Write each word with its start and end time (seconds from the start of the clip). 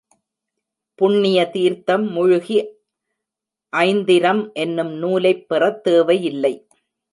புண்ணிய 0.99 1.49
தீர்த்தம் 1.49 2.11
முழுகி 2.11 2.57
ஐந்திரம் 3.73 4.53
என்னும் 4.53 4.93
நூலைப் 4.93 5.49
பெறத் 5.49 5.83
தேவை 5.83 6.23
இல்லை. 6.23 6.53